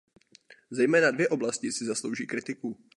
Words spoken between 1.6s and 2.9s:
si zaslouží kritiku.